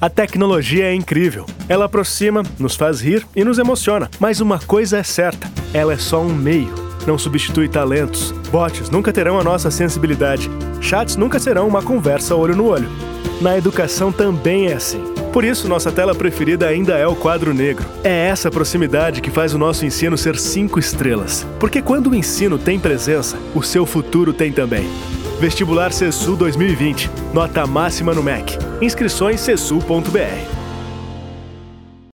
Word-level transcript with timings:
A 0.00 0.08
tecnologia 0.08 0.86
é 0.86 0.94
incrível. 0.94 1.44
Ela 1.68 1.84
aproxima, 1.84 2.42
nos 2.58 2.74
faz 2.74 3.02
rir 3.02 3.26
e 3.36 3.44
nos 3.44 3.58
emociona. 3.58 4.10
Mas 4.18 4.40
uma 4.40 4.58
coisa 4.58 4.96
é 4.96 5.02
certa: 5.02 5.46
ela 5.74 5.92
é 5.92 5.98
só 5.98 6.22
um 6.22 6.34
meio. 6.34 6.72
Não 7.06 7.18
substitui 7.18 7.68
talentos. 7.68 8.32
Bots 8.50 8.88
nunca 8.88 9.12
terão 9.12 9.38
a 9.38 9.44
nossa 9.44 9.70
sensibilidade. 9.70 10.50
Chats 10.80 11.16
nunca 11.16 11.38
serão 11.38 11.68
uma 11.68 11.82
conversa 11.82 12.34
olho 12.34 12.56
no 12.56 12.66
olho. 12.66 12.88
Na 13.42 13.58
educação 13.58 14.10
também 14.10 14.68
é 14.68 14.72
assim. 14.72 15.02
Por 15.34 15.44
isso, 15.44 15.68
nossa 15.68 15.92
tela 15.92 16.14
preferida 16.14 16.66
ainda 16.66 16.96
é 16.96 17.06
o 17.06 17.14
quadro 17.14 17.52
negro. 17.52 17.86
É 18.02 18.26
essa 18.28 18.50
proximidade 18.50 19.20
que 19.20 19.30
faz 19.30 19.52
o 19.52 19.58
nosso 19.58 19.84
ensino 19.84 20.16
ser 20.16 20.38
cinco 20.38 20.78
estrelas. 20.78 21.46
Porque 21.58 21.82
quando 21.82 22.10
o 22.10 22.14
ensino 22.14 22.58
tem 22.58 22.80
presença, 22.80 23.38
o 23.54 23.62
seu 23.62 23.84
futuro 23.84 24.32
tem 24.32 24.50
também. 24.50 24.88
Vestibular 25.38 25.92
CESU 25.92 26.36
2020. 26.36 27.10
Nota 27.34 27.66
máxima 27.66 28.14
no 28.14 28.22
MEC. 28.22 28.58
Inscrições 28.80 29.40
cesul.br. 29.40 30.59